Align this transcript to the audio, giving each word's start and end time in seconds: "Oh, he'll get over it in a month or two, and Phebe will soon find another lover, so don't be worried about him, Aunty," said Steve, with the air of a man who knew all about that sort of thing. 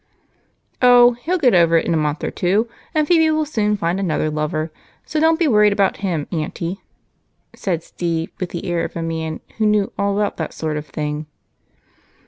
"Oh, 0.81 1.11
he'll 1.11 1.37
get 1.37 1.53
over 1.53 1.77
it 1.77 1.85
in 1.85 1.93
a 1.93 1.95
month 1.95 2.23
or 2.23 2.31
two, 2.31 2.67
and 2.95 3.07
Phebe 3.07 3.29
will 3.29 3.45
soon 3.45 3.77
find 3.77 3.99
another 3.99 4.31
lover, 4.31 4.71
so 5.05 5.19
don't 5.19 5.37
be 5.37 5.47
worried 5.47 5.73
about 5.73 5.97
him, 5.97 6.25
Aunty," 6.31 6.81
said 7.55 7.83
Steve, 7.83 8.31
with 8.39 8.49
the 8.49 8.65
air 8.65 8.83
of 8.83 8.95
a 8.95 9.03
man 9.03 9.41
who 9.59 9.65
knew 9.67 9.93
all 9.99 10.17
about 10.17 10.37
that 10.37 10.53
sort 10.55 10.77
of 10.77 10.87
thing. 10.87 11.27